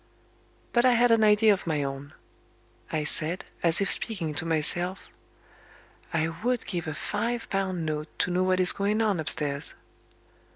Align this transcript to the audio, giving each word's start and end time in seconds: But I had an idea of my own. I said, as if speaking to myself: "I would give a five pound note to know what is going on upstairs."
But 0.73 0.83
I 0.83 0.93
had 0.93 1.11
an 1.11 1.23
idea 1.23 1.53
of 1.53 1.67
my 1.67 1.83
own. 1.83 2.15
I 2.91 3.03
said, 3.03 3.45
as 3.61 3.79
if 3.81 3.91
speaking 3.91 4.33
to 4.33 4.47
myself: 4.47 5.05
"I 6.11 6.27
would 6.43 6.65
give 6.65 6.87
a 6.87 6.95
five 6.95 7.47
pound 7.51 7.85
note 7.85 8.07
to 8.25 8.31
know 8.31 8.41
what 8.41 8.59
is 8.59 8.71
going 8.71 8.99
on 9.03 9.19
upstairs." 9.19 9.75